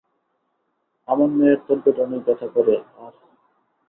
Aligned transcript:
আমার 1.07 1.29
মেয়ের 1.37 1.59
তলপেটে 1.65 2.01
অনেক 2.01 2.21
ব্যথা 2.25 2.47
করে 2.55 2.73
আর। 2.97 3.13